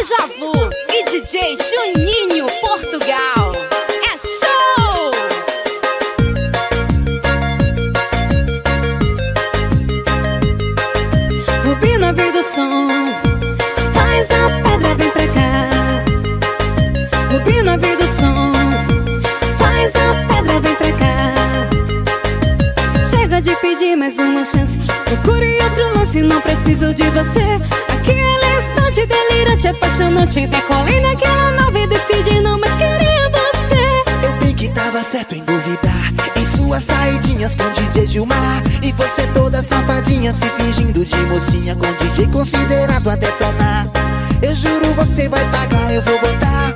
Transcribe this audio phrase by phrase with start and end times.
[0.00, 3.52] Deja Vu e DJ Juninho Portugal.
[4.10, 5.10] É show!
[11.66, 12.88] Rubina veio do som,
[13.92, 15.68] faz a pedra, vem pra cá.
[17.30, 18.52] Rubina veio do som,
[19.58, 21.34] faz a pedra, vem pra cá.
[23.04, 27.60] Chega de pedir mais uma chance, procure outro lance, não preciso de você.
[27.92, 34.26] Aquele instante delirante, apaixonante, decolei naquela nave, decidi não mais queria você.
[34.26, 39.26] Eu bem que tava certo em duvidar Em suas saidinhas com DJ Gilmar E você
[39.28, 43.86] toda safadinha se fingindo de mocinha Com DJ considerado a detonar.
[44.42, 46.74] Eu juro você vai pagar, eu vou botar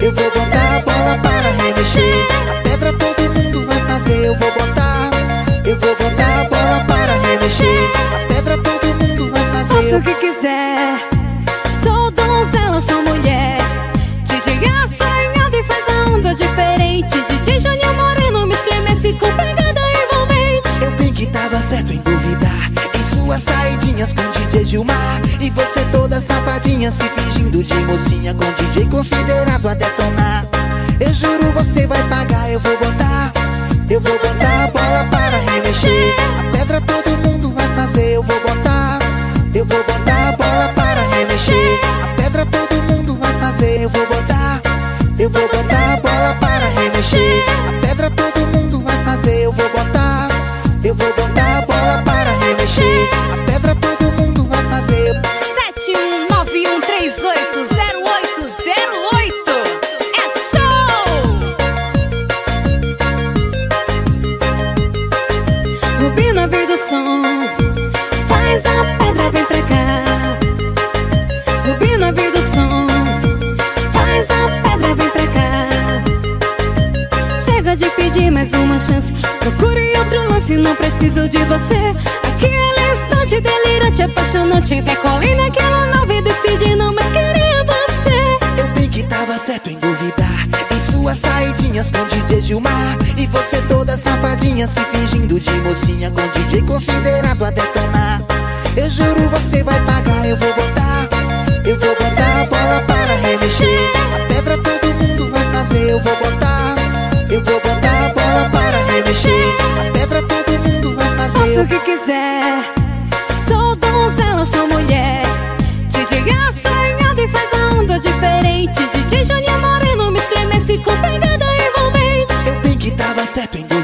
[0.00, 2.26] Eu vou botar a bola para remexer.
[2.50, 5.10] A pedra todo mundo vai fazer, eu vou botar
[5.66, 7.90] Eu vou botar a bola para remexer.
[8.14, 11.09] A pedra todo mundo vai fazer Faço o que quiser,
[21.60, 22.70] certo em duvidar.
[22.98, 25.20] Em suas saidinhas com DJ Gilmar.
[25.40, 30.46] E você toda safadinha se fingindo de mocinha Com DJ considerado a detonar.
[30.98, 33.32] Eu juro você vai pagar, eu vou botar.
[33.88, 36.14] Eu vou botar a bola para remexer.
[36.38, 38.98] A pedra todo mundo vai fazer, eu vou botar.
[39.54, 40.36] Eu vou botar
[66.90, 67.22] som,
[68.28, 70.02] faz a pedra, vem pra cá.
[71.64, 72.88] Rubina veio do som,
[73.92, 75.68] faz a pedra, vem pra cá.
[77.38, 81.94] Chega de pedir mais uma chance, procure outro lance, não preciso de você.
[82.24, 87.49] Aquele instante delirante, apaixonante, decolei naquela nave, decidi não mais queria
[89.50, 90.46] certo em duvidar.
[90.72, 92.96] Em suas saidinhas com DJ Gilmar.
[93.16, 98.22] E você toda safadinha se fingindo de mocinha Com DJ considerado a detonar.
[98.76, 101.08] Eu juro você vai pagar, eu vou botar.
[101.66, 103.90] Eu vou botar a bola para remexer.
[104.14, 106.74] A pedra todo mundo vai fazer, eu vou botar.
[107.28, 109.56] Eu vou botar a bola para remexer.
[109.80, 111.60] A pedra todo mundo vai fazer.
[111.60, 112.72] O que quiser,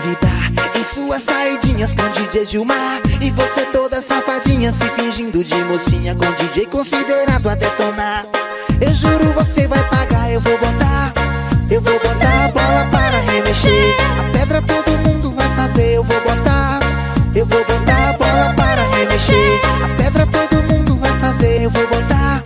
[0.06, 3.00] duvidar Em suas saidinhas com DJ Gilmar.
[3.20, 8.24] E você toda safadinha se fingindo de mocinha Com DJ considerado a detonar
[8.80, 11.12] Eu juro você vai pagar, eu vou botar.
[11.68, 13.96] Eu vou botar a bola para remexer.
[14.20, 16.80] A pedra todo mundo vai fazer, eu vou botar.
[17.34, 19.60] Eu vou botar a bola para remexer.
[19.84, 22.42] A pedra todo mundo vai fazer, eu vou botar.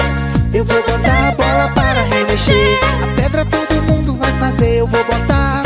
[0.54, 2.78] Eu vou botar a bola para remexer.
[3.02, 5.62] A pedra todo mundo vai fazer, eu vou botar.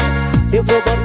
[0.52, 1.03] Eu vou botar